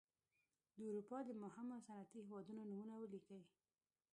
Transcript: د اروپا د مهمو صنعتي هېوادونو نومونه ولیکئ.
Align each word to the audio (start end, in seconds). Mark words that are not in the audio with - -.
د 0.75 0.77
اروپا 0.87 1.17
د 1.25 1.29
مهمو 1.43 1.77
صنعتي 1.87 2.19
هېوادونو 2.21 2.61
نومونه 2.69 2.93
ولیکئ. 2.97 3.41